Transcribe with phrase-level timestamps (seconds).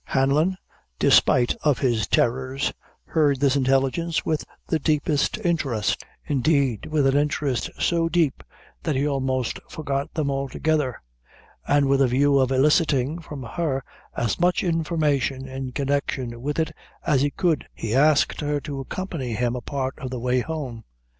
[0.05, 0.57] Hanlon,
[0.97, 7.69] despite of his terrors, heard this intelligence with the deepest interest indeed, with an interest
[7.77, 8.41] so deep,
[8.81, 10.99] that he almost forgot them altogether;
[11.67, 13.83] and with a view of eliciting from her
[14.17, 16.71] as much information in connection with it
[17.05, 20.83] as he could, he asked her to accompany him a part of the way home.